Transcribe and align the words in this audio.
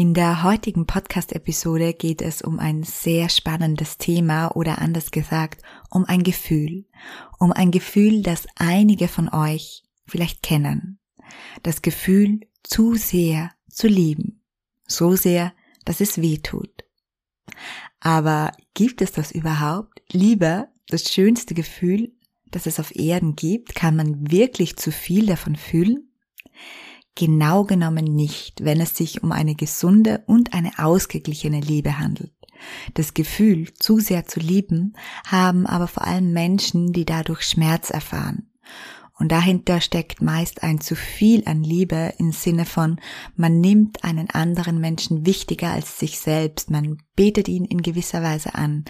In 0.00 0.14
der 0.14 0.44
heutigen 0.44 0.86
Podcast-Episode 0.86 1.92
geht 1.92 2.22
es 2.22 2.40
um 2.40 2.60
ein 2.60 2.84
sehr 2.84 3.28
spannendes 3.28 3.98
Thema 3.98 4.54
oder 4.54 4.78
anders 4.78 5.10
gesagt, 5.10 5.60
um 5.90 6.04
ein 6.04 6.22
Gefühl. 6.22 6.84
Um 7.40 7.50
ein 7.50 7.72
Gefühl, 7.72 8.22
das 8.22 8.46
einige 8.54 9.08
von 9.08 9.28
euch 9.28 9.82
vielleicht 10.06 10.44
kennen. 10.44 11.00
Das 11.64 11.82
Gefühl, 11.82 12.42
zu 12.62 12.94
sehr 12.94 13.50
zu 13.68 13.88
lieben. 13.88 14.40
So 14.86 15.16
sehr, 15.16 15.52
dass 15.84 16.00
es 16.00 16.22
weh 16.22 16.38
tut. 16.38 16.84
Aber 17.98 18.52
gibt 18.74 19.02
es 19.02 19.10
das 19.10 19.32
überhaupt? 19.32 20.00
Liebe, 20.12 20.68
das 20.86 21.12
schönste 21.12 21.54
Gefühl, 21.54 22.12
das 22.52 22.66
es 22.66 22.78
auf 22.78 22.94
Erden 22.94 23.34
gibt, 23.34 23.74
kann 23.74 23.96
man 23.96 24.30
wirklich 24.30 24.76
zu 24.76 24.92
viel 24.92 25.26
davon 25.26 25.56
fühlen? 25.56 26.12
Genau 27.18 27.64
genommen 27.64 28.04
nicht, 28.04 28.62
wenn 28.64 28.80
es 28.80 28.96
sich 28.96 29.24
um 29.24 29.32
eine 29.32 29.56
gesunde 29.56 30.22
und 30.26 30.54
eine 30.54 30.70
ausgeglichene 30.78 31.58
Liebe 31.58 31.98
handelt. 31.98 32.30
Das 32.94 33.12
Gefühl, 33.12 33.74
zu 33.74 33.98
sehr 33.98 34.26
zu 34.26 34.38
lieben, 34.38 34.92
haben 35.26 35.66
aber 35.66 35.88
vor 35.88 36.04
allem 36.04 36.32
Menschen, 36.32 36.92
die 36.92 37.04
dadurch 37.04 37.42
Schmerz 37.42 37.90
erfahren. 37.90 38.46
Und 39.18 39.32
dahinter 39.32 39.80
steckt 39.80 40.22
meist 40.22 40.62
ein 40.62 40.80
zu 40.80 40.94
viel 40.94 41.42
an 41.46 41.64
Liebe 41.64 42.14
im 42.18 42.30
Sinne 42.30 42.64
von, 42.64 43.00
man 43.34 43.60
nimmt 43.60 44.04
einen 44.04 44.30
anderen 44.30 44.80
Menschen 44.80 45.26
wichtiger 45.26 45.72
als 45.72 45.98
sich 45.98 46.20
selbst, 46.20 46.70
man 46.70 46.98
betet 47.16 47.48
ihn 47.48 47.64
in 47.64 47.82
gewisser 47.82 48.22
Weise 48.22 48.54
an, 48.54 48.84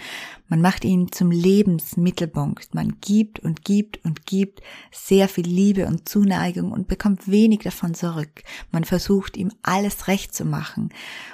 man 0.47 0.61
macht 0.61 0.85
ihn 0.85 1.11
zum 1.11 1.31
Lebensmittelpunkt, 1.31 2.75
man 2.75 2.97
gibt 3.01 3.39
und 3.39 3.65
gibt 3.65 4.05
und 4.05 4.27
gibt 4.27 4.61
sehr 4.91 5.27
viel 5.27 5.47
Liebe 5.47 5.87
und 5.87 6.07
Zuneigung 6.07 6.71
und 6.71 6.87
bekommt 6.87 7.29
wenig 7.29 7.61
davon 7.61 7.95
zurück. 7.95 8.43
Man 8.71 8.83
versucht 8.83 9.35
ihm 9.35 9.51
alles 9.63 10.07
recht 10.07 10.35
zu 10.35 10.45
machen. 10.45 10.89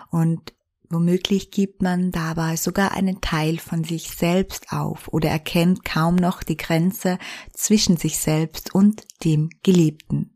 Und 0.10 0.54
Womöglich 0.90 1.52
gibt 1.52 1.82
man 1.82 2.12
dabei 2.12 2.56
sogar 2.56 2.92
einen 2.92 3.22
Teil 3.22 3.58
von 3.58 3.84
sich 3.84 4.12
selbst 4.12 4.72
auf 4.72 5.08
oder 5.08 5.30
erkennt 5.30 5.84
kaum 5.84 6.16
noch 6.16 6.44
die 6.44 6.58
Grenze 6.58 7.18
zwischen 7.54 7.98
sich 7.98 8.20
selbst 8.20 8.74
und 8.76 9.04
dem 9.24 9.50
Geliebten. 9.64 10.36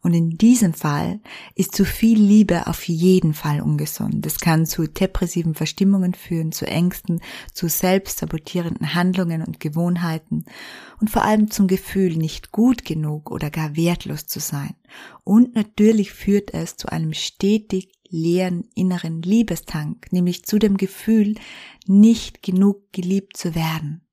Und 0.00 0.14
in 0.14 0.30
diesem 0.30 0.74
Fall 0.74 1.20
ist 1.54 1.74
zu 1.74 1.84
viel 1.84 2.20
Liebe 2.20 2.66
auf 2.66 2.86
jeden 2.86 3.34
Fall 3.34 3.60
ungesund. 3.60 4.24
Es 4.24 4.38
kann 4.38 4.66
zu 4.66 4.86
depressiven 4.86 5.54
Verstimmungen 5.54 6.14
führen, 6.14 6.52
zu 6.52 6.66
Ängsten, 6.66 7.20
zu 7.52 7.68
selbstsabotierenden 7.68 8.94
Handlungen 8.94 9.42
und 9.42 9.58
Gewohnheiten 9.58 10.44
und 11.00 11.10
vor 11.10 11.22
allem 11.22 11.50
zum 11.50 11.66
Gefühl, 11.66 12.16
nicht 12.16 12.52
gut 12.52 12.84
genug 12.84 13.30
oder 13.30 13.50
gar 13.50 13.76
wertlos 13.76 14.26
zu 14.26 14.40
sein. 14.40 14.74
Und 15.24 15.54
natürlich 15.54 16.12
führt 16.12 16.54
es 16.54 16.76
zu 16.76 16.88
einem 16.88 17.12
stetig 17.12 17.90
leeren 18.10 18.68
inneren 18.74 19.22
Liebestank, 19.22 20.12
nämlich 20.12 20.44
zu 20.44 20.58
dem 20.58 20.76
Gefühl, 20.76 21.34
nicht 21.86 22.42
genug 22.42 22.92
geliebt 22.92 23.36
zu 23.36 23.54
werden. 23.54 24.06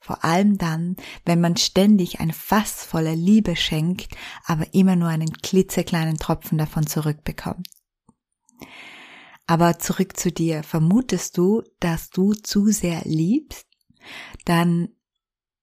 Vor 0.00 0.22
allem 0.22 0.58
dann, 0.58 0.96
wenn 1.24 1.40
man 1.40 1.56
ständig 1.56 2.20
ein 2.20 2.32
Fass 2.32 2.84
voller 2.84 3.16
Liebe 3.16 3.56
schenkt, 3.56 4.14
aber 4.44 4.74
immer 4.74 4.96
nur 4.96 5.08
einen 5.08 5.32
klitzekleinen 5.32 6.18
Tropfen 6.18 6.58
davon 6.58 6.86
zurückbekommt. 6.86 7.66
Aber 9.46 9.78
zurück 9.78 10.16
zu 10.18 10.30
dir. 10.30 10.62
Vermutest 10.62 11.38
du, 11.38 11.62
dass 11.80 12.10
du 12.10 12.34
zu 12.34 12.66
sehr 12.66 13.02
liebst? 13.04 13.66
Dann 14.44 14.88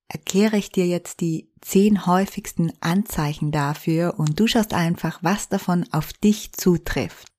erkläre 0.08 0.58
ich 0.58 0.72
dir 0.72 0.88
jetzt 0.88 1.22
die 1.22 1.52
zehn 1.62 2.06
häufigsten 2.06 2.74
Anzeichen 2.82 3.52
dafür 3.52 4.16
und 4.18 4.40
du 4.40 4.48
schaust 4.48 4.74
einfach, 4.74 5.20
was 5.22 5.50
davon 5.50 5.86
auf 5.92 6.14
dich 6.14 6.54
zutrifft. 6.54 7.31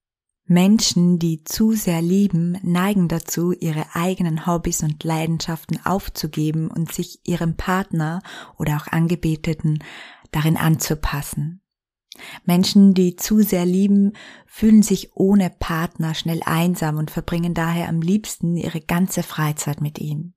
Menschen, 0.52 1.18
die 1.18 1.44
zu 1.44 1.72
sehr 1.72 2.02
lieben, 2.02 2.58
neigen 2.62 3.08
dazu, 3.08 3.52
ihre 3.52 3.94
eigenen 3.94 4.46
Hobbys 4.46 4.82
und 4.82 5.02
Leidenschaften 5.02 5.84
aufzugeben 5.84 6.70
und 6.70 6.92
sich 6.92 7.20
ihrem 7.24 7.56
Partner 7.56 8.22
oder 8.58 8.76
auch 8.76 8.86
Angebeteten 8.86 9.82
darin 10.30 10.58
anzupassen. 10.58 11.62
Menschen, 12.44 12.92
die 12.92 13.16
zu 13.16 13.40
sehr 13.40 13.64
lieben, 13.64 14.12
fühlen 14.46 14.82
sich 14.82 15.16
ohne 15.16 15.48
Partner 15.48 16.14
schnell 16.14 16.42
einsam 16.44 16.98
und 16.98 17.10
verbringen 17.10 17.54
daher 17.54 17.88
am 17.88 18.02
liebsten 18.02 18.56
ihre 18.58 18.82
ganze 18.82 19.22
Freizeit 19.22 19.80
mit 19.80 19.98
ihm. 19.98 20.34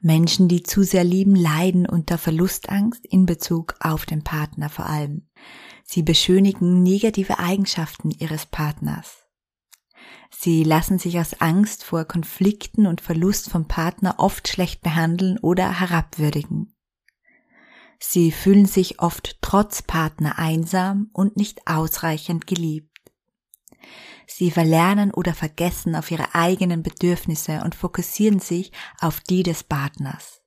Menschen, 0.00 0.48
die 0.48 0.62
zu 0.62 0.82
sehr 0.82 1.04
lieben, 1.04 1.36
leiden 1.36 1.86
unter 1.86 2.16
Verlustangst 2.16 3.04
in 3.06 3.26
Bezug 3.26 3.74
auf 3.80 4.06
den 4.06 4.24
Partner 4.24 4.70
vor 4.70 4.86
allem. 4.86 5.28
Sie 5.92 6.02
beschönigen 6.02 6.82
negative 6.82 7.38
Eigenschaften 7.38 8.12
ihres 8.12 8.46
Partners. 8.46 9.26
Sie 10.30 10.64
lassen 10.64 10.98
sich 10.98 11.18
aus 11.18 11.42
Angst 11.42 11.84
vor 11.84 12.06
Konflikten 12.06 12.86
und 12.86 13.02
Verlust 13.02 13.50
vom 13.50 13.68
Partner 13.68 14.14
oft 14.16 14.48
schlecht 14.48 14.80
behandeln 14.80 15.38
oder 15.38 15.80
herabwürdigen. 15.80 16.74
Sie 17.98 18.32
fühlen 18.32 18.64
sich 18.64 19.00
oft 19.00 19.36
trotz 19.42 19.82
Partner 19.82 20.38
einsam 20.38 21.10
und 21.12 21.36
nicht 21.36 21.66
ausreichend 21.66 22.46
geliebt. 22.46 23.12
Sie 24.26 24.50
verlernen 24.50 25.10
oder 25.10 25.34
vergessen 25.34 25.94
auf 25.94 26.10
ihre 26.10 26.34
eigenen 26.34 26.82
Bedürfnisse 26.82 27.60
und 27.62 27.74
fokussieren 27.74 28.38
sich 28.38 28.72
auf 28.98 29.20
die 29.20 29.42
des 29.42 29.62
Partners. 29.62 30.40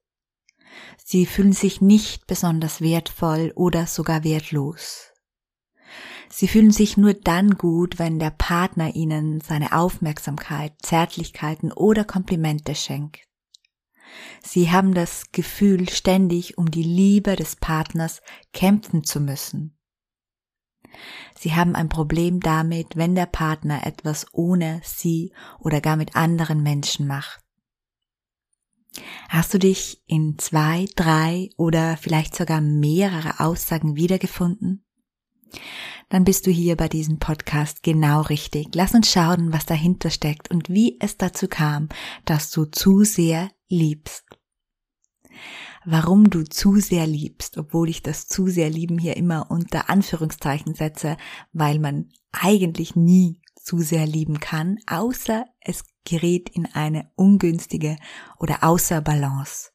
Sie 0.98 1.28
fühlen 1.28 1.54
sich 1.54 1.82
nicht 1.82 2.26
besonders 2.26 2.82
wertvoll 2.82 3.54
oder 3.56 3.86
sogar 3.86 4.24
wertlos. 4.24 5.12
Sie 6.30 6.48
fühlen 6.48 6.72
sich 6.72 6.98
nur 6.98 7.14
dann 7.14 7.52
gut, 7.52 8.00
wenn 8.00 8.20
der 8.20 8.32
Partner 8.32 8.96
ihnen 8.96 9.42
seine 9.42 9.74
Aufmerksamkeit, 9.74 10.74
Zärtlichkeiten 10.82 11.72
oder 11.72 12.04
Komplimente 12.04 12.76
schenkt. 12.76 13.22
Sie 14.42 14.72
haben 14.72 14.94
das 14.94 15.32
Gefühl, 15.32 15.90
ständig 15.90 16.58
um 16.58 16.70
die 16.70 16.84
Liebe 16.84 17.36
des 17.36 17.56
Partners 17.56 18.22
kämpfen 18.54 19.04
zu 19.04 19.20
müssen. 19.20 19.78
Sie 21.38 21.54
haben 21.54 21.76
ein 21.76 21.90
Problem 21.90 22.40
damit, 22.40 22.96
wenn 22.96 23.16
der 23.16 23.26
Partner 23.26 23.86
etwas 23.86 24.28
ohne 24.32 24.82
sie 24.84 25.34
oder 25.60 25.82
gar 25.82 25.98
mit 25.98 26.16
anderen 26.16 26.64
Menschen 26.64 27.08
macht. 27.08 27.42
Hast 29.28 29.54
du 29.54 29.60
dich 29.60 30.02
in 30.08 30.38
zwei, 30.38 30.88
drei 30.96 31.50
oder 31.58 31.98
vielleicht 31.98 32.36
sogar 32.36 32.62
mehrere 32.62 33.42
Aussagen 33.42 33.98
wiedergefunden? 33.98 34.86
Dann 36.10 36.24
bist 36.24 36.48
du 36.48 36.52
hier 36.52 36.76
bei 36.76 36.88
diesem 36.88 37.20
Podcast 37.20 37.84
genau 37.84 38.22
richtig. 38.22 38.68
Lass 38.74 38.94
uns 38.94 39.12
schauen, 39.12 39.52
was 39.52 39.66
dahinter 39.66 40.10
steckt 40.10 40.52
und 40.52 40.70
wie 40.70 40.98
es 41.00 41.18
dazu 41.18 41.48
kam, 41.48 41.90
dass 42.26 42.52
du 42.52 42.66
zu 42.66 43.04
sehr 43.04 43.50
liebst. 43.68 44.24
Warum 45.86 46.30
du 46.30 46.44
zu 46.44 46.78
sehr 46.78 47.06
liebst, 47.06 47.58
obwohl 47.58 47.90
ich 47.90 48.02
das 48.02 48.28
zu 48.28 48.48
sehr 48.48 48.70
lieben 48.70 48.98
hier 48.98 49.18
immer 49.18 49.52
unter 49.52 49.90
Anführungszeichen 49.90 50.74
setze, 50.74 51.18
weil 51.54 51.80
man 51.80 52.10
eigentlich 52.32 52.96
nie 52.96 53.42
zu 53.56 53.80
sehr 53.80 54.06
lieben 54.06 54.40
kann, 54.40 54.78
außer 54.88 55.46
es 55.60 55.84
gerät 56.04 56.50
in 56.50 56.66
eine 56.66 57.12
ungünstige 57.16 57.98
oder 58.40 58.64
außer 58.64 59.02
Balance. 59.02 59.75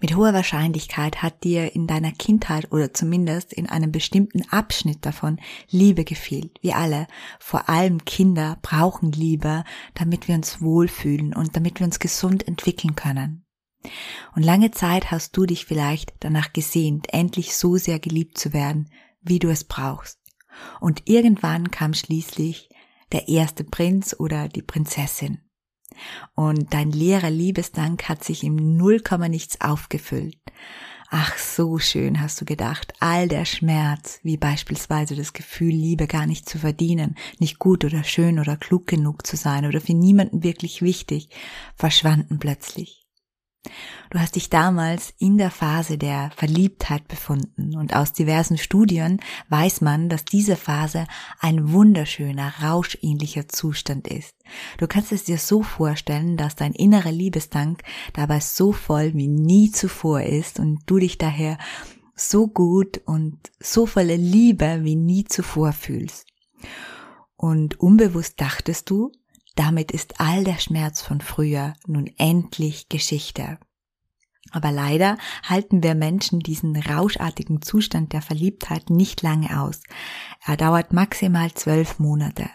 Mit 0.00 0.14
hoher 0.14 0.32
Wahrscheinlichkeit 0.32 1.22
hat 1.22 1.44
dir 1.44 1.74
in 1.74 1.86
deiner 1.86 2.12
Kindheit 2.12 2.72
oder 2.72 2.94
zumindest 2.94 3.52
in 3.52 3.68
einem 3.68 3.90
bestimmten 3.90 4.48
Abschnitt 4.50 5.04
davon 5.04 5.40
Liebe 5.68 6.04
gefehlt. 6.04 6.58
Wir 6.60 6.76
alle, 6.76 7.06
vor 7.40 7.68
allem 7.68 8.04
Kinder, 8.04 8.58
brauchen 8.62 9.12
Liebe, 9.12 9.64
damit 9.94 10.28
wir 10.28 10.34
uns 10.34 10.60
wohlfühlen 10.60 11.34
und 11.34 11.56
damit 11.56 11.80
wir 11.80 11.86
uns 11.86 11.98
gesund 11.98 12.46
entwickeln 12.46 12.94
können. 12.94 13.44
Und 14.34 14.42
lange 14.42 14.70
Zeit 14.70 15.10
hast 15.10 15.36
du 15.36 15.46
dich 15.46 15.64
vielleicht 15.64 16.12
danach 16.20 16.52
gesehnt, 16.52 17.12
endlich 17.12 17.54
so 17.54 17.76
sehr 17.76 17.98
geliebt 17.98 18.38
zu 18.38 18.52
werden, 18.52 18.90
wie 19.20 19.38
du 19.38 19.48
es 19.48 19.64
brauchst. 19.64 20.18
Und 20.80 21.02
irgendwann 21.06 21.70
kam 21.70 21.94
schließlich 21.94 22.68
der 23.12 23.28
erste 23.28 23.64
Prinz 23.64 24.14
oder 24.18 24.48
die 24.48 24.62
Prinzessin 24.62 25.40
und 26.34 26.72
dein 26.74 26.90
leerer 26.90 27.30
Liebesdank 27.30 28.08
hat 28.08 28.24
sich 28.24 28.44
im 28.44 28.76
Nullkomma 28.76 29.28
nichts 29.28 29.60
aufgefüllt. 29.60 30.38
Ach, 31.10 31.38
so 31.38 31.78
schön 31.78 32.20
hast 32.20 32.38
du 32.40 32.44
gedacht, 32.44 32.92
all 33.00 33.28
der 33.28 33.46
Schmerz, 33.46 34.20
wie 34.22 34.36
beispielsweise 34.36 35.16
das 35.16 35.32
Gefühl, 35.32 35.72
Liebe 35.72 36.06
gar 36.06 36.26
nicht 36.26 36.46
zu 36.46 36.58
verdienen, 36.58 37.16
nicht 37.38 37.58
gut 37.58 37.84
oder 37.86 38.04
schön 38.04 38.38
oder 38.38 38.58
klug 38.58 38.86
genug 38.86 39.26
zu 39.26 39.36
sein 39.36 39.64
oder 39.64 39.80
für 39.80 39.94
niemanden 39.94 40.42
wirklich 40.42 40.82
wichtig, 40.82 41.30
verschwanden 41.76 42.38
plötzlich. 42.38 43.07
Du 44.10 44.18
hast 44.18 44.36
dich 44.36 44.50
damals 44.50 45.12
in 45.18 45.38
der 45.38 45.50
Phase 45.50 45.98
der 45.98 46.30
Verliebtheit 46.36 47.06
befunden 47.08 47.76
und 47.76 47.94
aus 47.94 48.12
diversen 48.12 48.58
Studien 48.58 49.20
weiß 49.48 49.80
man, 49.80 50.08
dass 50.08 50.24
diese 50.24 50.56
Phase 50.56 51.06
ein 51.40 51.72
wunderschöner, 51.72 52.52
rauschähnlicher 52.62 53.48
Zustand 53.48 54.08
ist. 54.08 54.34
Du 54.78 54.86
kannst 54.86 55.12
es 55.12 55.24
dir 55.24 55.38
so 55.38 55.62
vorstellen, 55.62 56.36
dass 56.36 56.56
dein 56.56 56.72
innerer 56.72 57.12
Liebestank 57.12 57.82
dabei 58.14 58.40
so 58.40 58.72
voll 58.72 59.14
wie 59.14 59.28
nie 59.28 59.70
zuvor 59.70 60.22
ist 60.22 60.58
und 60.58 60.80
du 60.86 60.98
dich 60.98 61.18
daher 61.18 61.58
so 62.14 62.48
gut 62.48 63.00
und 63.04 63.38
so 63.60 63.86
voller 63.86 64.16
Liebe 64.16 64.80
wie 64.82 64.96
nie 64.96 65.24
zuvor 65.24 65.72
fühlst. 65.72 66.26
Und 67.36 67.78
unbewusst 67.78 68.40
dachtest 68.40 68.90
du, 68.90 69.12
damit 69.58 69.90
ist 69.90 70.20
all 70.20 70.44
der 70.44 70.58
Schmerz 70.58 71.02
von 71.02 71.20
früher 71.20 71.74
nun 71.86 72.08
endlich 72.16 72.88
Geschichte. 72.88 73.58
Aber 74.52 74.70
leider 74.70 75.18
halten 75.42 75.82
wir 75.82 75.96
Menschen 75.96 76.38
diesen 76.38 76.76
rauschartigen 76.76 77.60
Zustand 77.60 78.12
der 78.12 78.22
Verliebtheit 78.22 78.88
nicht 78.88 79.20
lange 79.22 79.60
aus. 79.60 79.80
Er 80.46 80.56
dauert 80.56 80.92
maximal 80.92 81.52
zwölf 81.52 81.98
Monate. 81.98 82.48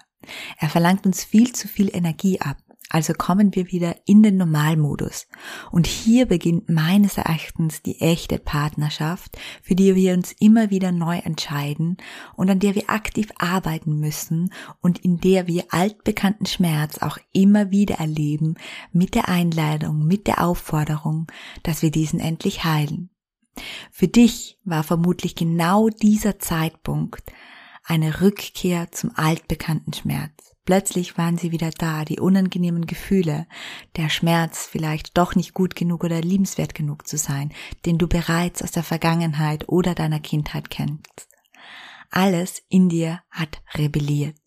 Er 0.58 0.70
verlangt 0.70 1.06
uns 1.06 1.26
viel 1.26 1.52
zu 1.52 1.68
viel 1.68 1.94
Energie 1.94 2.40
ab. 2.40 2.58
Also 2.94 3.14
kommen 3.14 3.56
wir 3.56 3.72
wieder 3.72 3.96
in 4.06 4.22
den 4.22 4.38
Normalmodus. 4.38 5.28
Und 5.72 5.88
hier 5.88 6.28
beginnt 6.28 6.70
meines 6.70 7.18
Erachtens 7.18 7.82
die 7.82 8.00
echte 8.00 8.38
Partnerschaft, 8.38 9.36
für 9.64 9.74
die 9.74 9.96
wir 9.96 10.14
uns 10.14 10.32
immer 10.34 10.70
wieder 10.70 10.92
neu 10.92 11.18
entscheiden 11.18 11.98
und 12.36 12.52
an 12.52 12.60
der 12.60 12.76
wir 12.76 12.92
aktiv 12.92 13.32
arbeiten 13.40 14.00
müssen 14.00 14.54
und 14.80 15.00
in 15.00 15.20
der 15.20 15.48
wir 15.48 15.66
altbekannten 15.72 16.46
Schmerz 16.46 17.00
auch 17.00 17.18
immer 17.32 17.72
wieder 17.72 17.96
erleben 17.96 18.58
mit 18.92 19.16
der 19.16 19.28
Einladung, 19.28 20.06
mit 20.06 20.28
der 20.28 20.46
Aufforderung, 20.46 21.26
dass 21.64 21.82
wir 21.82 21.90
diesen 21.90 22.20
endlich 22.20 22.64
heilen. 22.64 23.10
Für 23.92 24.08
dich 24.08 24.60
war 24.66 24.84
vermutlich 24.84 25.34
genau 25.34 25.90
dieser 25.90 26.38
Zeitpunkt 26.38 27.24
eine 27.84 28.22
Rückkehr 28.22 28.92
zum 28.92 29.10
altbekannten 29.16 29.94
Schmerz. 29.94 30.53
Plötzlich 30.66 31.18
waren 31.18 31.38
sie 31.38 31.52
wieder 31.52 31.72
da, 31.72 32.06
die 32.06 32.22
unangenehmen 32.22 32.86
Gefühle, 32.86 33.48
der 33.98 34.08
Schmerz, 34.08 34.66
vielleicht 34.66 35.18
doch 35.18 35.36
nicht 35.36 35.54
gut 35.54 35.76
genug 35.76 36.06
oder 36.06 36.22
liebenswert 36.22 36.74
genug 36.74 37.06
zu 37.06 37.18
sein, 37.18 37.52
den 37.86 37.98
du 37.98 38.08
bereits 38.08 38.62
aus 38.62 38.72
der 38.72 38.84
Vergangenheit 38.84 39.68
oder 39.68 39.94
deiner 39.94 40.22
Kindheit 40.22 40.70
kennst. 40.70 41.28
Alles 42.10 42.64
in 42.70 42.88
dir 42.88 43.22
hat 43.30 43.62
rebelliert. 43.76 44.38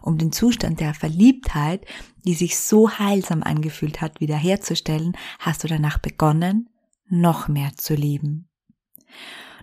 Um 0.00 0.18
den 0.18 0.32
Zustand 0.32 0.80
der 0.80 0.94
Verliebtheit, 0.94 1.86
die 2.24 2.34
sich 2.34 2.58
so 2.58 2.90
heilsam 2.90 3.42
angefühlt 3.42 4.00
hat, 4.00 4.20
wiederherzustellen, 4.20 5.16
hast 5.38 5.62
du 5.62 5.68
danach 5.68 5.98
begonnen, 5.98 6.70
noch 7.08 7.46
mehr 7.46 7.72
zu 7.76 7.94
lieben. 7.94 8.48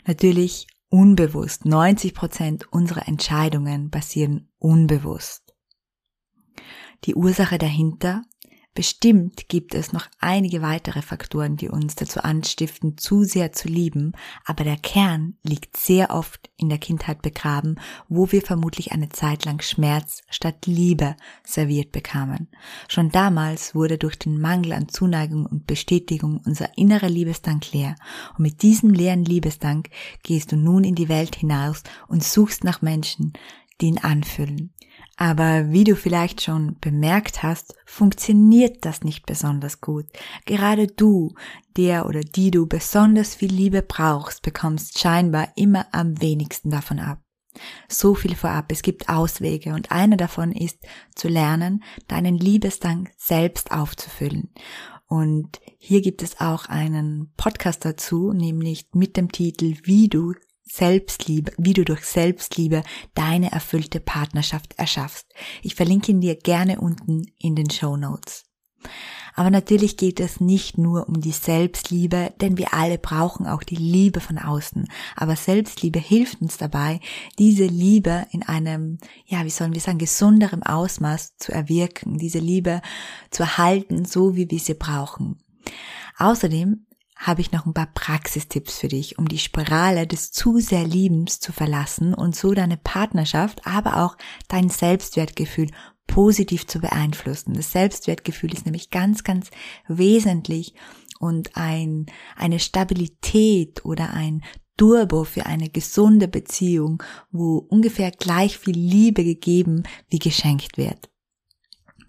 Natürlich 0.05 0.67
unbewusst. 0.89 1.65
90 1.65 2.13
Prozent 2.13 2.71
unserer 2.71 3.07
Entscheidungen 3.07 3.91
passieren 3.91 4.49
unbewusst 4.59 5.48
die 7.05 7.15
Ursache 7.15 7.57
dahinter? 7.57 8.23
Bestimmt 8.75 9.49
gibt 9.49 9.73
es 9.75 9.91
noch 9.91 10.07
einige 10.19 10.61
weitere 10.61 11.01
Faktoren, 11.01 11.57
die 11.57 11.67
uns 11.67 11.95
dazu 11.95 12.21
anstiften, 12.21 12.97
zu 12.97 13.25
sehr 13.25 13.51
zu 13.51 13.67
lieben, 13.67 14.13
aber 14.45 14.63
der 14.63 14.77
Kern 14.77 15.35
liegt 15.43 15.75
sehr 15.75 16.11
oft 16.11 16.49
in 16.55 16.69
der 16.69 16.77
Kindheit 16.77 17.21
begraben, 17.21 17.75
wo 18.07 18.31
wir 18.31 18.41
vermutlich 18.41 18.93
eine 18.93 19.09
Zeit 19.09 19.43
lang 19.43 19.61
Schmerz 19.61 20.21
statt 20.29 20.65
Liebe 20.65 21.17
serviert 21.43 21.91
bekamen. 21.91 22.47
Schon 22.87 23.09
damals 23.09 23.75
wurde 23.75 23.97
durch 23.97 24.17
den 24.17 24.39
Mangel 24.39 24.71
an 24.71 24.87
Zuneigung 24.87 25.45
und 25.45 25.67
Bestätigung 25.67 26.39
unser 26.45 26.77
innerer 26.77 27.09
Liebesdank 27.09 27.73
leer, 27.73 27.95
und 28.37 28.43
mit 28.43 28.61
diesem 28.61 28.91
leeren 28.91 29.25
Liebesdank 29.25 29.89
gehst 30.23 30.53
du 30.53 30.55
nun 30.55 30.85
in 30.85 30.95
die 30.95 31.09
Welt 31.09 31.35
hinaus 31.35 31.83
und 32.07 32.23
suchst 32.23 32.63
nach 32.63 32.81
Menschen, 32.81 33.33
die 33.81 33.87
ihn 33.87 33.97
anfüllen. 33.97 34.73
Aber 35.21 35.69
wie 35.69 35.83
du 35.83 35.97
vielleicht 35.97 36.41
schon 36.41 36.77
bemerkt 36.79 37.43
hast, 37.43 37.75
funktioniert 37.85 38.85
das 38.85 39.03
nicht 39.03 39.25
besonders 39.25 39.81
gut. 39.81 40.05
Gerade 40.45 40.87
du, 40.87 41.35
der 41.75 42.05
oder 42.05 42.21
die 42.21 42.51
du 42.51 42.67
besonders 42.67 43.35
viel 43.35 43.51
Liebe 43.51 43.81
brauchst, 43.81 44.43
bekommst 44.43 44.97
scheinbar 44.97 45.49
immer 45.57 45.87
am 45.91 46.21
wenigsten 46.21 46.69
davon 46.69 46.99
ab. 46.99 47.19
So 47.89 48.15
viel 48.15 48.33
vorab, 48.33 48.71
es 48.71 48.81
gibt 48.81 49.09
Auswege 49.09 49.73
und 49.73 49.91
einer 49.91 50.15
davon 50.15 50.53
ist 50.53 50.87
zu 51.15 51.27
lernen, 51.27 51.83
deinen 52.07 52.37
Liebesdank 52.37 53.11
selbst 53.17 53.71
aufzufüllen. 53.71 54.53
Und 55.05 55.59
hier 55.77 56.01
gibt 56.01 56.23
es 56.23 56.39
auch 56.39 56.67
einen 56.67 57.33
Podcast 57.35 57.83
dazu, 57.83 58.31
nämlich 58.31 58.87
mit 58.93 59.17
dem 59.17 59.33
Titel 59.33 59.75
Wie 59.83 60.07
du 60.07 60.33
Selbstliebe, 60.69 61.51
wie 61.57 61.73
du 61.73 61.83
durch 61.83 62.05
Selbstliebe 62.05 62.83
deine 63.15 63.51
erfüllte 63.51 63.99
Partnerschaft 63.99 64.75
erschaffst. 64.77 65.27
Ich 65.63 65.75
verlinke 65.75 66.11
ihn 66.11 66.21
dir 66.21 66.35
gerne 66.35 66.79
unten 66.79 67.25
in 67.37 67.55
den 67.55 67.69
Show 67.69 67.97
Notes. 67.97 68.45
Aber 69.35 69.49
natürlich 69.49 69.95
geht 69.97 70.19
es 70.19 70.41
nicht 70.41 70.77
nur 70.77 71.07
um 71.07 71.21
die 71.21 71.31
Selbstliebe, 71.31 72.33
denn 72.41 72.57
wir 72.57 72.73
alle 72.73 72.97
brauchen 72.97 73.47
auch 73.47 73.63
die 73.63 73.77
Liebe 73.77 74.19
von 74.19 74.37
außen. 74.37 74.87
Aber 75.15 75.35
Selbstliebe 75.35 75.99
hilft 75.99 76.41
uns 76.41 76.57
dabei, 76.57 76.99
diese 77.37 77.65
Liebe 77.65 78.25
in 78.31 78.43
einem, 78.43 78.97
ja, 79.25 79.45
wie 79.45 79.49
sollen 79.49 79.73
wir 79.73 79.81
sagen, 79.81 79.97
gesunderen 79.97 80.63
Ausmaß 80.63 81.37
zu 81.37 81.51
erwirken, 81.51 82.17
diese 82.17 82.39
Liebe 82.39 82.81
zu 83.31 83.43
erhalten, 83.43 84.05
so 84.05 84.35
wie 84.35 84.49
wir 84.49 84.59
sie 84.59 84.73
brauchen. 84.73 85.41
Außerdem 86.17 86.85
habe 87.19 87.41
ich 87.41 87.51
noch 87.51 87.65
ein 87.65 87.73
paar 87.73 87.91
Praxistipps 87.93 88.79
für 88.79 88.87
dich, 88.87 89.19
um 89.19 89.27
die 89.27 89.39
Spirale 89.39 90.07
des 90.07 90.31
zu 90.31 90.59
sehr 90.59 90.85
Liebens 90.85 91.41
zu 91.41 91.51
verlassen 91.51 92.13
und 92.13 92.33
so 92.33 92.53
deine 92.53 92.77
Partnerschaft, 92.77 93.67
aber 93.67 93.97
auch 94.05 94.15
dein 94.47 94.69
Selbstwertgefühl 94.69 95.67
positiv 96.07 96.65
zu 96.65 96.79
beeinflussen. 96.79 97.53
Das 97.53 97.73
Selbstwertgefühl 97.73 98.53
ist 98.53 98.65
nämlich 98.65 98.89
ganz, 98.89 99.25
ganz 99.25 99.51
wesentlich 99.87 100.73
und 101.19 101.57
ein, 101.57 102.05
eine 102.37 102.59
Stabilität 102.59 103.83
oder 103.83 104.13
ein 104.13 104.41
Turbo 104.77 105.25
für 105.25 105.45
eine 105.45 105.69
gesunde 105.69 106.29
Beziehung, 106.29 107.03
wo 107.31 107.57
ungefähr 107.57 108.11
gleich 108.11 108.57
viel 108.57 108.77
Liebe 108.77 109.25
gegeben 109.25 109.83
wie 110.07 110.19
geschenkt 110.19 110.77
wird. 110.77 111.09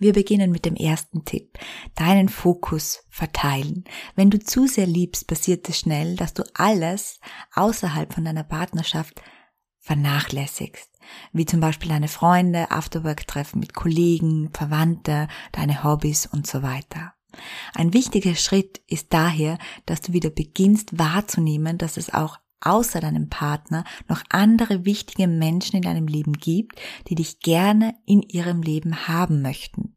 Wir 0.01 0.15
beginnen 0.15 0.51
mit 0.51 0.65
dem 0.65 0.77
ersten 0.77 1.27
Tipp. 1.27 1.59
Deinen 1.95 2.31
Fokus 2.31 3.05
verteilen. 3.11 3.85
Wenn 4.17 4.31
du 4.31 4.39
zu 4.39 4.67
sehr 4.67 4.87
liebst, 4.87 5.27
passiert 5.27 5.69
es 5.69 5.79
schnell, 5.79 6.17
dass 6.17 6.33
du 6.33 6.43
alles 6.55 7.21
außerhalb 7.55 8.15
von 8.15 8.25
deiner 8.25 8.43
Partnerschaft 8.43 9.21
vernachlässigst. 9.79 10.91
Wie 11.35 11.45
zum 11.45 11.61
Beispiel 11.61 11.91
deine 11.91 12.09
Freunde, 12.09 12.71
Afterwork-Treffen 12.71 13.61
mit 13.61 13.75
Kollegen, 13.75 14.49
Verwandte, 14.55 15.29
deine 15.53 15.85
Hobbys 15.85 16.25
und 16.25 16.47
so 16.47 16.63
weiter. 16.63 17.13
Ein 17.75 17.93
wichtiger 17.93 18.35
Schritt 18.37 18.81
ist 18.87 19.13
daher, 19.13 19.59
dass 19.85 20.01
du 20.01 20.15
wieder 20.15 20.31
beginnst 20.31 20.99
wahrzunehmen, 20.99 21.77
dass 21.77 21.99
es 21.99 22.13
auch 22.13 22.39
außer 22.61 23.01
deinem 23.01 23.29
Partner 23.29 23.85
noch 24.09 24.23
andere 24.29 24.85
wichtige 24.85 25.27
Menschen 25.27 25.77
in 25.77 25.83
deinem 25.83 26.07
Leben 26.07 26.35
gibt, 26.35 26.81
die 27.09 27.15
dich 27.15 27.41
gerne 27.41 27.95
in 28.07 28.23
ihrem 28.23 28.63
Leben 28.63 29.09
haben 29.09 29.43
möchten. 29.43 29.90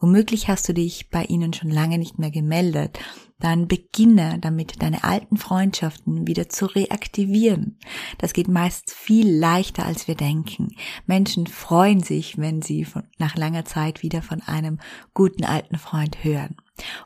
Womöglich 0.00 0.48
hast 0.48 0.68
du 0.68 0.74
dich 0.74 1.10
bei 1.10 1.24
ihnen 1.24 1.52
schon 1.52 1.70
lange 1.70 1.98
nicht 1.98 2.18
mehr 2.18 2.30
gemeldet. 2.30 2.98
Dann 3.38 3.68
beginne 3.68 4.38
damit, 4.40 4.82
deine 4.82 5.04
alten 5.04 5.36
Freundschaften 5.36 6.26
wieder 6.26 6.48
zu 6.48 6.66
reaktivieren. 6.66 7.78
Das 8.18 8.32
geht 8.32 8.48
meist 8.48 8.92
viel 8.92 9.30
leichter, 9.30 9.84
als 9.84 10.08
wir 10.08 10.14
denken. 10.14 10.74
Menschen 11.06 11.46
freuen 11.46 12.02
sich, 12.02 12.38
wenn 12.38 12.62
sie 12.62 12.84
von, 12.84 13.02
nach 13.18 13.36
langer 13.36 13.64
Zeit 13.64 14.02
wieder 14.02 14.22
von 14.22 14.40
einem 14.40 14.78
guten 15.12 15.44
alten 15.44 15.76
Freund 15.76 16.24
hören. 16.24 16.56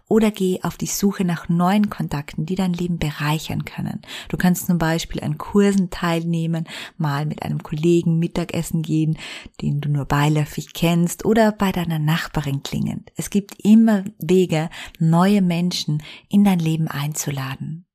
Oder 0.09 0.31
geh 0.31 0.61
auf 0.63 0.77
die 0.77 0.87
Suche 0.87 1.25
nach 1.25 1.49
neuen 1.49 1.91
Kontakten, 1.91 2.47
die 2.47 2.55
dein 2.57 2.73
Leben 2.73 2.99
bereichern 2.99 3.65
können. 3.65 4.03
Du 4.29 4.37
kannst 4.37 4.67
zum 4.67 4.79
Beispiel 4.79 5.23
an 5.23 5.39
Kursen 5.39 5.91
teilnehmen, 5.91 6.69
mal 6.97 7.27
mit 7.27 7.43
einem 7.43 7.63
Kollegen 7.63 8.19
Mittagessen 8.19 8.83
gehen, 8.83 9.19
den 9.61 9.81
du 9.81 9.89
nur 9.89 10.07
beiläufig 10.07 10.73
kennst, 10.73 11.25
oder 11.25 11.53
bei 11.53 11.73
deiner 11.73 11.99
Nachbarin 11.99 12.63
klingend. 12.63 13.13
Es 13.17 13.31
gibt 13.31 13.65
immer 13.65 14.05
Wege, 14.19 14.71
neue 14.99 15.43
Menschen 15.43 16.03
in 16.29 16.45
dein 16.45 16.59
Leben 16.59 16.89
einzuladen. 16.89 17.87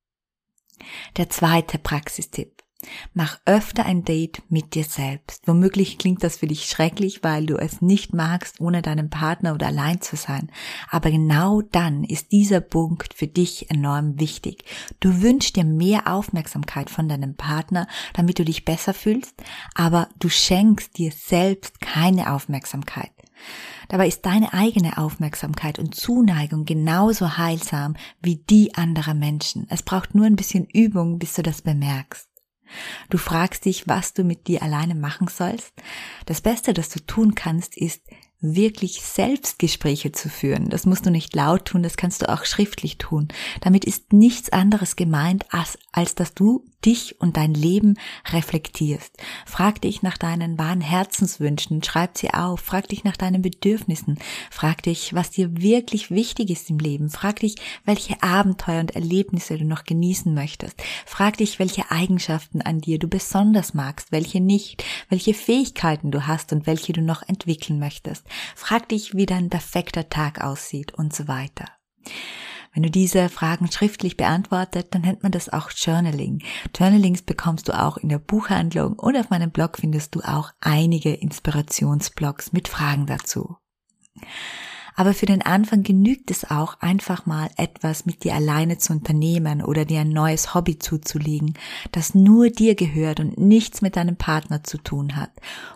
Der 1.17 1.29
zweite 1.29 1.77
Praxistipp. 1.77 2.54
Mach 3.13 3.39
öfter 3.45 3.85
ein 3.85 4.03
Date 4.03 4.41
mit 4.49 4.75
dir 4.75 4.83
selbst. 4.83 5.41
Womöglich 5.47 5.97
klingt 5.97 6.23
das 6.23 6.37
für 6.37 6.47
dich 6.47 6.65
schrecklich, 6.65 7.23
weil 7.23 7.45
du 7.45 7.57
es 7.57 7.81
nicht 7.81 8.13
magst, 8.13 8.59
ohne 8.59 8.81
deinen 8.81 9.09
Partner 9.09 9.53
oder 9.53 9.67
allein 9.67 10.01
zu 10.01 10.15
sein. 10.15 10.51
Aber 10.89 11.11
genau 11.11 11.61
dann 11.61 12.03
ist 12.03 12.31
dieser 12.31 12.61
Punkt 12.61 13.13
für 13.13 13.27
dich 13.27 13.69
enorm 13.69 14.19
wichtig. 14.19 14.65
Du 14.99 15.21
wünschst 15.21 15.55
dir 15.55 15.65
mehr 15.65 16.07
Aufmerksamkeit 16.07 16.89
von 16.89 17.09
deinem 17.09 17.35
Partner, 17.35 17.87
damit 18.13 18.39
du 18.39 18.45
dich 18.45 18.65
besser 18.65 18.93
fühlst, 18.93 19.35
aber 19.73 20.09
du 20.19 20.29
schenkst 20.29 20.97
dir 20.97 21.11
selbst 21.11 21.81
keine 21.81 22.33
Aufmerksamkeit. 22.33 23.11
Dabei 23.89 24.07
ist 24.07 24.25
deine 24.25 24.53
eigene 24.53 24.97
Aufmerksamkeit 24.97 25.79
und 25.79 25.95
Zuneigung 25.95 26.65
genauso 26.65 27.37
heilsam 27.37 27.95
wie 28.21 28.37
die 28.37 28.75
anderer 28.75 29.13
Menschen. 29.13 29.67
Es 29.69 29.83
braucht 29.83 30.15
nur 30.15 30.25
ein 30.25 30.35
bisschen 30.35 30.65
Übung, 30.65 31.19
bis 31.19 31.33
du 31.33 31.43
das 31.43 31.61
bemerkst. 31.61 32.34
Du 33.09 33.17
fragst 33.17 33.65
dich, 33.65 33.87
was 33.87 34.13
du 34.13 34.23
mit 34.23 34.47
dir 34.47 34.63
alleine 34.63 34.95
machen 34.95 35.27
sollst. 35.27 35.73
Das 36.25 36.41
Beste, 36.41 36.73
das 36.73 36.89
du 36.89 36.99
tun 36.99 37.35
kannst, 37.35 37.77
ist, 37.77 38.01
wirklich 38.53 39.01
Selbstgespräche 39.01 40.11
zu 40.11 40.29
führen. 40.29 40.69
Das 40.69 40.85
musst 40.85 41.05
du 41.05 41.09
nicht 41.09 41.33
laut 41.35 41.65
tun, 41.65 41.81
das 41.81 41.97
kannst 41.97 42.21
du 42.21 42.29
auch 42.29 42.45
schriftlich 42.45 42.97
tun. 42.97 43.29
Damit 43.61 43.85
ist 43.85 44.13
nichts 44.13 44.51
anderes 44.51 44.95
gemeint, 44.95 45.45
als, 45.51 45.79
als 45.91 46.13
dass 46.13 46.33
du 46.33 46.63
dich 46.85 47.19
und 47.19 47.37
dein 47.37 47.53
Leben 47.53 47.95
reflektierst. 48.31 49.17
Frag 49.45 49.81
dich 49.81 50.01
nach 50.03 50.17
deinen 50.17 50.57
wahren 50.57 50.81
Herzenswünschen, 50.81 51.81
schreib 51.83 52.17
sie 52.17 52.33
auf, 52.33 52.59
frag 52.59 52.87
dich 52.89 53.03
nach 53.03 53.17
deinen 53.17 53.41
Bedürfnissen, 53.41 54.19
frag 54.51 54.83
dich, 54.83 55.13
was 55.13 55.31
dir 55.31 55.61
wirklich 55.61 56.11
wichtig 56.11 56.51
ist 56.51 56.69
im 56.69 56.77
Leben, 56.77 57.09
frag 57.09 57.39
dich, 57.39 57.55
welche 57.85 58.21
Abenteuer 58.21 58.81
und 58.81 58.95
Erlebnisse 58.95 59.57
du 59.57 59.65
noch 59.65 59.83
genießen 59.83 60.33
möchtest, 60.33 60.81
frag 61.05 61.37
dich, 61.37 61.59
welche 61.59 61.89
Eigenschaften 61.89 62.61
an 62.61 62.81
dir 62.81 62.99
du 62.99 63.07
besonders 63.07 63.73
magst, 63.73 64.11
welche 64.11 64.39
nicht, 64.39 64.83
welche 65.09 65.33
Fähigkeiten 65.33 66.11
du 66.11 66.27
hast 66.27 66.53
und 66.53 66.67
welche 66.67 66.93
du 66.93 67.01
noch 67.01 67.23
entwickeln 67.27 67.79
möchtest, 67.79 68.25
frag 68.55 68.89
dich, 68.89 69.15
wie 69.15 69.25
dein 69.25 69.49
perfekter 69.49 70.09
Tag 70.09 70.41
aussieht 70.41 70.93
und 70.93 71.13
so 71.13 71.27
weiter. 71.27 71.65
Wenn 72.73 72.83
du 72.83 72.91
diese 72.91 73.29
Fragen 73.29 73.71
schriftlich 73.71 74.17
beantwortet, 74.17 74.87
dann 74.91 75.03
nennt 75.03 75.23
man 75.23 75.31
das 75.31 75.47
auch 75.47 75.71
Journaling. 75.71 76.43
Journalings 76.77 77.21
bekommst 77.21 77.69
du 77.69 77.71
auch 77.73 77.95
in 77.95 78.09
der 78.09 78.19
Buchhandlung 78.19 78.99
und 78.99 79.15
auf 79.15 79.29
meinem 79.29 79.51
Blog 79.51 79.77
findest 79.79 80.13
du 80.13 80.19
auch 80.19 80.51
einige 80.59 81.13
Inspirationsblogs 81.13 82.51
mit 82.51 82.67
Fragen 82.67 83.05
dazu. 83.05 83.55
Aber 84.95 85.13
für 85.13 85.25
den 85.25 85.41
Anfang 85.41 85.83
genügt 85.83 86.31
es 86.31 86.49
auch, 86.49 86.79
einfach 86.79 87.25
mal 87.25 87.49
etwas 87.57 88.05
mit 88.05 88.23
dir 88.23 88.33
alleine 88.33 88.77
zu 88.77 88.93
unternehmen 88.93 89.61
oder 89.61 89.85
dir 89.85 90.01
ein 90.01 90.09
neues 90.09 90.53
Hobby 90.53 90.79
zuzulegen, 90.79 91.53
das 91.91 92.15
nur 92.15 92.49
dir 92.49 92.75
gehört 92.75 93.19
und 93.19 93.37
nichts 93.37 93.81
mit 93.81 93.97
deinem 93.97 94.15
Partner 94.15 94.63
zu 94.63 94.77
tun 94.77 95.15
hat. 95.15 95.31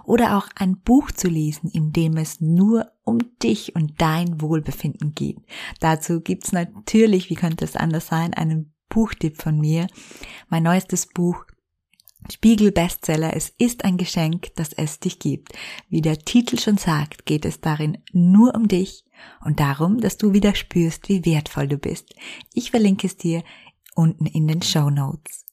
Oder 0.06 0.38
auch 0.38 0.48
ein 0.56 0.80
Buch 0.80 1.12
zu 1.12 1.28
lesen, 1.28 1.70
in 1.70 1.92
dem 1.92 2.18
es 2.18 2.40
nur 2.40 2.92
um 3.04 3.20
dich 3.44 3.76
und 3.76 4.02
dein 4.02 4.42
Wohlbefinden 4.42 5.14
geht. 5.14 5.38
Dazu 5.80 6.22
gibt's 6.22 6.52
natürlich, 6.52 7.30
wie 7.30 7.36
könnte 7.36 7.66
es 7.66 7.76
anders 7.76 8.08
sein, 8.08 8.34
einen 8.34 8.74
Buchtipp 8.90 9.42
von 9.42 9.60
mir. 9.60 9.88
Mein 10.50 10.64
neuestes 10.64 11.08
Buch 11.08 11.46
Spiegel 12.32 12.72
Bestseller, 12.72 13.36
es 13.36 13.54
ist 13.58 13.86
ein 13.86 13.98
Geschenk, 13.98 14.54
das 14.56 14.74
es 14.74 15.00
dich 15.00 15.20
gibt. 15.20 15.54
Wie 15.90 16.02
der 16.02 16.20
Titel 16.20 16.60
schon 16.60 16.78
sagt, 16.78 17.26
geht 17.26 17.46
es 17.46 17.62
darin 17.62 17.98
nur 18.12 18.54
um 18.56 18.68
dich 18.68 19.06
und 19.44 19.60
darum, 19.60 20.00
dass 20.00 20.18
du 20.18 20.34
wieder 20.34 20.54
spürst, 20.54 21.10
wie 21.10 21.26
wertvoll 21.26 21.68
du 21.68 21.78
bist. 21.78 22.14
Ich 22.54 22.72
verlinke 22.72 23.08
es 23.08 23.18
dir 23.18 23.44
unten 23.96 24.26
in 24.26 24.48
den 24.48 24.62
Show 24.62 24.90
Notes. 24.90 25.46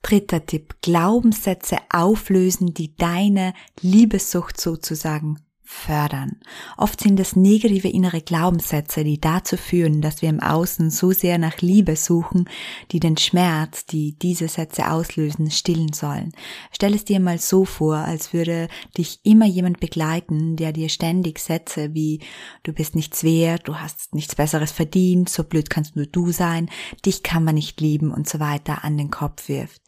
Dritter 0.00 0.44
Tipp, 0.46 0.76
Glaubenssätze 0.80 1.78
auflösen, 1.90 2.74
die 2.74 2.96
deine 2.96 3.54
Liebessucht 3.80 4.60
sozusagen 4.60 5.38
fördern. 5.72 6.36
Oft 6.76 7.00
sind 7.00 7.18
es 7.18 7.34
negative 7.34 7.88
innere 7.88 8.20
Glaubenssätze, 8.20 9.02
die 9.02 9.20
dazu 9.20 9.56
führen, 9.56 10.00
dass 10.00 10.22
wir 10.22 10.28
im 10.28 10.40
Außen 10.40 10.90
so 10.90 11.12
sehr 11.12 11.38
nach 11.38 11.58
Liebe 11.58 11.96
suchen, 11.96 12.48
die 12.92 13.00
den 13.00 13.16
Schmerz, 13.16 13.86
die 13.86 14.16
diese 14.18 14.48
Sätze 14.48 14.90
auslösen, 14.90 15.50
stillen 15.50 15.92
sollen. 15.92 16.32
Stell 16.70 16.94
es 16.94 17.04
dir 17.04 17.18
mal 17.18 17.38
so 17.38 17.64
vor, 17.64 17.96
als 17.96 18.32
würde 18.32 18.68
dich 18.96 19.20
immer 19.24 19.46
jemand 19.46 19.80
begleiten, 19.80 20.56
der 20.56 20.72
dir 20.72 20.88
ständig 20.88 21.38
Sätze 21.38 21.94
wie 21.94 22.20
du 22.62 22.72
bist 22.72 22.94
nichts 22.94 23.24
wert, 23.24 23.66
du 23.66 23.76
hast 23.76 24.14
nichts 24.14 24.36
Besseres 24.36 24.70
verdient, 24.70 25.28
so 25.28 25.42
blöd 25.42 25.70
kannst 25.70 25.96
nur 25.96 26.06
du 26.06 26.30
sein, 26.30 26.70
dich 27.04 27.22
kann 27.22 27.44
man 27.44 27.54
nicht 27.54 27.80
lieben 27.80 28.12
und 28.12 28.28
so 28.28 28.38
weiter 28.38 28.84
an 28.84 28.98
den 28.98 29.10
Kopf 29.10 29.48
wirft. 29.48 29.80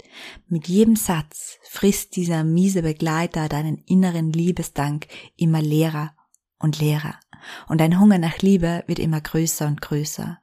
Mit 0.48 0.68
jedem 0.68 0.96
Satz 0.96 1.58
frisst 1.68 2.16
dieser 2.16 2.44
miese 2.44 2.82
Begleiter 2.82 3.48
deinen 3.48 3.78
inneren 3.86 4.32
Liebesdank 4.32 5.06
immer 5.36 5.60
leerer 5.74 6.14
und 6.58 6.78
leerer. 6.78 7.14
Und 7.68 7.80
dein 7.80 7.98
Hunger 7.98 8.18
nach 8.18 8.38
Liebe 8.38 8.84
wird 8.86 8.98
immer 8.98 9.20
größer 9.20 9.66
und 9.66 9.80
größer. 9.80 10.38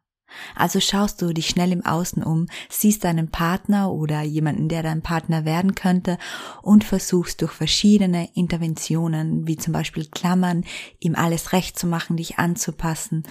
Also 0.56 0.80
schaust 0.80 1.22
du 1.22 1.34
dich 1.34 1.48
schnell 1.48 1.72
im 1.72 1.86
Außen 1.86 2.24
um, 2.24 2.48
siehst 2.70 3.04
deinen 3.04 3.32
Partner 3.32 3.92
oder 3.92 4.22
jemanden, 4.22 4.70
der 4.70 4.84
dein 4.84 5.02
Partner 5.02 5.46
werden 5.46 5.76
könnte 5.76 6.18
und 6.62 6.84
versuchst 6.84 7.42
durch 7.42 7.52
verschiedene 7.52 8.30
Interventionen, 8.34 9.48
wie 9.48 9.58
zum 9.58 9.74
Beispiel 9.74 10.06
Klammern, 10.06 10.64
ihm 11.00 11.16
alles 11.16 11.52
recht 11.52 11.78
zu 11.78 11.88
machen, 11.88 12.18
dich 12.18 12.38
anzupassen, 12.38 13.24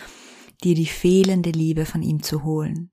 dir 0.62 0.74
die 0.74 0.86
fehlende 0.86 1.50
Liebe 1.50 1.86
von 1.86 2.02
ihm 2.02 2.22
zu 2.22 2.44
holen. 2.44 2.90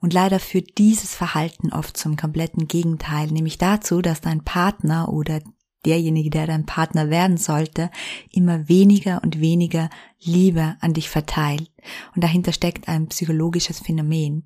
Und 0.00 0.12
leider 0.12 0.40
führt 0.40 0.76
dieses 0.78 1.14
Verhalten 1.14 1.72
oft 1.72 1.96
zum 1.96 2.16
kompletten 2.16 2.68
Gegenteil, 2.68 3.28
nämlich 3.28 3.58
dazu, 3.58 4.02
dass 4.02 4.20
dein 4.20 4.44
Partner 4.44 5.08
oder 5.08 5.40
derjenige, 5.86 6.30
der 6.30 6.46
dein 6.46 6.66
Partner 6.66 7.10
werden 7.10 7.36
sollte, 7.36 7.90
immer 8.30 8.68
weniger 8.68 9.22
und 9.22 9.40
weniger 9.40 9.90
Liebe 10.20 10.76
an 10.80 10.94
dich 10.94 11.08
verteilt. 11.10 11.70
Und 12.14 12.24
dahinter 12.24 12.52
steckt 12.52 12.88
ein 12.88 13.08
psychologisches 13.08 13.80
Phänomen. 13.80 14.44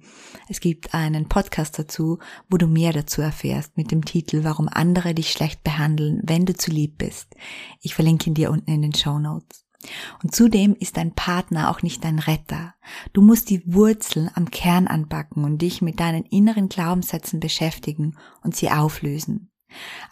Es 0.49 0.61
gibt 0.61 0.95
einen 0.95 1.29
Podcast 1.29 1.79
dazu, 1.79 2.19
wo 2.51 2.57
du 2.57 2.67
mehr 2.67 2.93
dazu 2.93 3.23
erfährst 3.23 3.77
mit 3.77 3.91
dem 3.91 4.05
Titel 4.05 4.45
Warum 4.45 4.69
andere 4.69 5.15
dich 5.15 5.31
schlecht 5.31 5.63
behandeln, 5.63 6.21
wenn 6.25 6.47
du 6.47 6.55
zu 6.55 6.71
lieb 6.71 6.99
bist. 6.99 7.35
Ich 7.81 7.95
verlinke 7.95 8.29
ihn 8.29 8.35
dir 8.35 8.51
unten 8.51 8.71
in 8.71 8.83
den 8.83 8.95
Show 8.95 9.19
Notes. 9.19 9.65
Und 10.23 10.35
zudem 10.35 10.75
ist 10.75 10.97
dein 10.97 11.15
Partner 11.15 11.71
auch 11.71 11.83
nicht 11.83 12.05
dein 12.05 12.19
Retter. 12.19 12.75
Du 13.13 13.23
musst 13.23 13.49
die 13.49 13.63
Wurzel 13.73 14.31
am 14.35 14.51
Kern 14.51 14.89
anpacken 14.89 15.45
und 15.45 15.63
dich 15.63 15.83
mit 15.83 16.01
deinen 16.01 16.25
inneren 16.25 16.69
Glaubenssätzen 16.69 17.39
beschäftigen 17.39 18.17
und 18.43 18.57
sie 18.57 18.71
auflösen. 18.71 19.48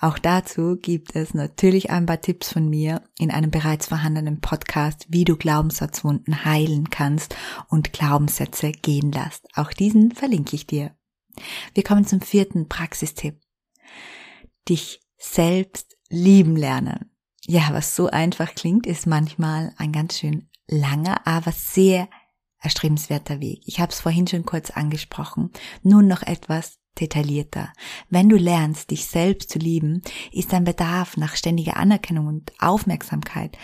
Auch 0.00 0.18
dazu 0.18 0.76
gibt 0.76 1.16
es 1.16 1.34
natürlich 1.34 1.90
ein 1.90 2.06
paar 2.06 2.20
Tipps 2.20 2.52
von 2.52 2.68
mir 2.68 3.02
in 3.18 3.30
einem 3.30 3.50
bereits 3.50 3.86
vorhandenen 3.86 4.40
Podcast, 4.40 5.06
wie 5.08 5.24
du 5.24 5.36
Glaubenssatzwunden 5.36 6.44
heilen 6.44 6.90
kannst 6.90 7.34
und 7.68 7.92
Glaubenssätze 7.92 8.72
gehen 8.72 9.12
lässt. 9.12 9.46
Auch 9.54 9.72
diesen 9.72 10.12
verlinke 10.12 10.54
ich 10.54 10.66
dir. 10.66 10.94
Wir 11.74 11.82
kommen 11.82 12.06
zum 12.06 12.20
vierten 12.20 12.68
Praxistipp. 12.68 13.40
Dich 14.68 15.00
selbst 15.18 15.96
lieben 16.08 16.56
lernen. 16.56 17.10
Ja, 17.46 17.68
was 17.70 17.94
so 17.94 18.08
einfach 18.08 18.54
klingt, 18.54 18.86
ist 18.86 19.06
manchmal 19.06 19.72
ein 19.76 19.92
ganz 19.92 20.18
schön 20.18 20.48
langer, 20.66 21.26
aber 21.26 21.52
sehr 21.52 22.08
erstrebenswerter 22.60 23.40
Weg. 23.40 23.62
Ich 23.66 23.78
habe 23.80 23.92
es 23.92 24.00
vorhin 24.00 24.26
schon 24.26 24.44
kurz 24.44 24.70
angesprochen. 24.70 25.52
Nun 25.82 26.08
noch 26.08 26.22
etwas 26.22 26.78
detaillierter. 27.00 27.72
Wenn 28.10 28.28
du 28.28 28.36
lernst, 28.36 28.90
dich 28.90 29.06
selbst 29.06 29.50
zu 29.50 29.58
lieben, 29.58 30.02
ist 30.32 30.52
dein 30.52 30.64
Bedarf 30.64 31.16
nach 31.16 31.36
ständiger 31.36 31.76
Anerkennung 31.76 32.26
und 32.26 32.52
Aufmerksamkeit 32.58 33.56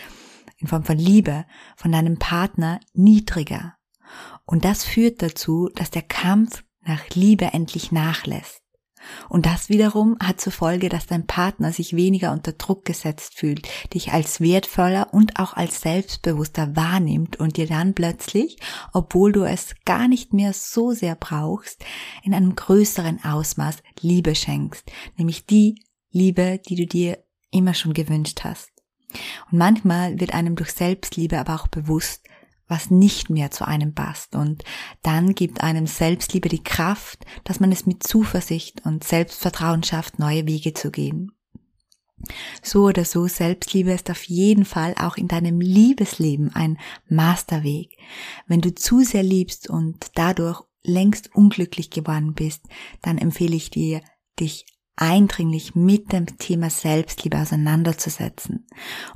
in 0.59 0.69
Form 0.69 0.85
von 0.85 0.99
Liebe 0.99 1.45
von 1.77 1.93
deinem 1.93 2.19
Partner 2.19 2.81
niedriger. 2.95 3.75
Und 4.45 4.65
das 4.65 4.85
führt 4.85 5.23
dazu, 5.23 5.69
dass 5.75 5.91
der 5.91 6.03
Kampf 6.03 6.65
nach 6.83 7.09
Liebe 7.15 7.47
endlich 7.47 7.93
nachlässt. 7.93 8.62
Und 9.29 9.47
das 9.47 9.69
wiederum 9.69 10.17
hat 10.23 10.41
zur 10.41 10.53
Folge, 10.53 10.89
dass 10.89 11.07
dein 11.07 11.27
Partner 11.27 11.73
sich 11.73 11.97
weniger 11.97 12.33
unter 12.33 12.53
Druck 12.53 12.85
gesetzt 12.85 13.35
fühlt, 13.35 13.69
dich 13.95 14.13
als 14.13 14.41
wertvoller 14.41 15.13
und 15.13 15.39
auch 15.39 15.55
als 15.55 15.81
selbstbewusster 15.81 16.77
wahrnimmt 16.77 17.37
und 17.39 17.57
dir 17.57 17.67
dann 17.67 17.95
plötzlich, 17.95 18.59
obwohl 18.93 19.33
du 19.33 19.45
es 19.45 19.75
gar 19.85 20.09
nicht 20.09 20.33
mehr 20.33 20.53
so 20.53 20.93
sehr 20.93 21.15
brauchst, 21.15 21.85
in 22.23 22.35
einem 22.35 22.55
größeren 22.55 23.25
Ausmaß 23.25 23.79
Liebe 24.01 24.35
schenkst, 24.35 24.91
nämlich 25.17 25.47
die 25.47 25.83
Liebe, 26.11 26.61
die 26.69 26.77
du 26.77 26.87
dir 26.87 27.19
immer 27.51 27.75
schon 27.75 27.95
gewünscht 27.95 28.41
hast. 28.45 28.71
Und 29.51 29.59
manchmal 29.59 30.19
wird 30.21 30.35
einem 30.35 30.57
durch 30.57 30.73
Selbstliebe 30.73 31.39
aber 31.39 31.55
auch 31.55 31.69
bewusst, 31.69 32.27
was 32.73 32.91
nicht 32.91 33.29
mehr 33.29 33.51
zu 33.51 33.69
einem 33.69 33.95
passt. 33.95 34.35
Und 34.35 34.65
dann 35.03 35.35
gibt 35.35 35.63
einem 35.63 35.87
Selbstliebe 35.87 36.49
die 36.49 36.65
Kraft, 36.65 37.27
dass 37.45 37.61
man 37.61 37.71
es 37.71 37.85
mit 37.85 38.03
Zuversicht 38.03 38.87
und 38.87 39.05
Selbstvertrauen 39.05 39.83
schafft, 39.83 40.19
neue 40.19 40.47
Wege 40.47 40.73
zu 40.73 40.91
gehen. 40.91 41.33
So 42.63 42.85
oder 42.87 43.05
so, 43.05 43.27
Selbstliebe 43.27 43.93
ist 43.93 44.11
auf 44.11 44.25
jeden 44.25 44.65
Fall 44.65 44.95
auch 44.99 45.19
in 45.19 45.29
deinem 45.29 45.61
Liebesleben 45.61 46.55
ein 46.55 46.79
Masterweg. 47.09 47.99
Wenn 48.47 48.63
du 48.63 48.75
zu 48.75 49.03
sehr 49.03 49.23
liebst 49.23 49.69
und 49.69 50.07
dadurch 50.15 50.63
längst 50.83 51.35
unglücklich 51.35 51.91
geworden 51.91 52.33
bist, 52.33 52.63
dann 53.03 53.19
empfehle 53.19 53.55
ich 53.57 53.69
dir, 53.69 54.01
dich 54.41 54.65
eindringlich 54.97 55.75
mit 55.75 56.13
dem 56.13 56.39
Thema 56.39 56.71
Selbstliebe 56.71 57.39
auseinanderzusetzen. 57.39 58.67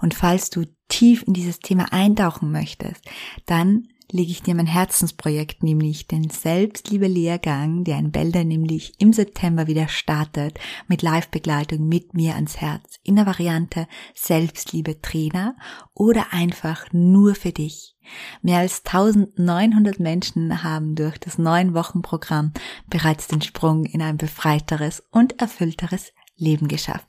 Und 0.01 0.15
falls 0.15 0.51
du 0.51 0.65
tief 0.89 1.23
in 1.27 1.35
dieses 1.35 1.59
Thema 1.59 1.93
eintauchen 1.93 2.51
möchtest, 2.51 3.05
dann 3.47 3.89
lege 4.11 4.31
ich 4.31 4.43
dir 4.43 4.55
mein 4.55 4.67
Herzensprojekt, 4.67 5.63
nämlich 5.63 6.07
den 6.07 6.31
Selbstliebe-Lehrgang, 6.31 7.85
der 7.85 7.99
in 7.99 8.13
Bälde 8.13 8.45
nämlich 8.45 8.95
im 8.99 9.13
September 9.13 9.67
wieder 9.67 9.89
startet, 9.89 10.59
mit 10.89 11.03
Live-Begleitung 11.03 11.87
mit 11.89 12.15
mir 12.15 12.35
ans 12.35 12.59
Herz, 12.59 12.99
in 13.03 13.17
der 13.17 13.27
Variante 13.27 13.89
Selbstliebe-Trainer 14.15 15.57
oder 15.95 16.33
einfach 16.33 16.93
nur 16.93 17.35
für 17.35 17.53
dich. 17.53 17.97
Mehr 18.43 18.61
als 18.61 18.85
1900 18.87 19.99
Menschen 19.99 20.63
haben 20.63 20.95
durch 20.95 21.19
das 21.19 21.39
neun 21.39 21.75
Wochen 21.75 22.03
Programm 22.03 22.53
bereits 22.89 23.27
den 23.29 23.43
Sprung 23.43 23.85
in 23.85 24.03
ein 24.03 24.17
befreiteres 24.17 25.03
und 25.11 25.41
erfüllteres 25.41 26.13
Leben 26.37 26.69
geschafft. 26.69 27.09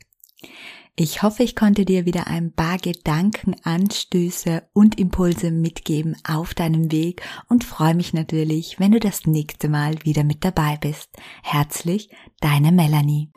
Ich 1.00 1.22
hoffe, 1.22 1.44
ich 1.44 1.56
konnte 1.56 1.86
dir 1.86 2.08
wieder 2.08 2.26
ein 2.26 2.52
paar 2.52 2.80
Gedanken, 2.80 3.56
Anstöße 3.62 4.64
und 4.74 4.98
Impulse 5.00 5.52
mitgeben 5.52 6.18
auf 6.28 6.56
deinem 6.56 6.92
Weg 6.92 7.22
und 7.48 7.64
freue 7.64 7.94
mich 7.94 8.14
natürlich, 8.14 8.80
wenn 8.80 8.94
du 8.94 9.00
das 9.00 9.28
nächste 9.28 9.70
Mal 9.70 10.04
wieder 10.06 10.24
mit 10.24 10.44
dabei 10.44 10.76
bist. 10.82 11.12
Herzlich, 11.44 12.10
deine 12.40 12.72
Melanie. 12.72 13.30